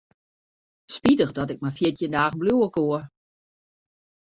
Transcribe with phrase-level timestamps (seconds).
[0.93, 2.99] Spitich dat ik mar fjirtjin dagen bliuwe koe.